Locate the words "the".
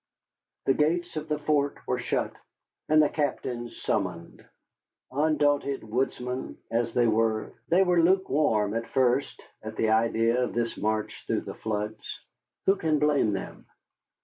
0.65-0.73, 1.29-1.37, 3.03-3.07, 9.75-9.89, 11.41-11.53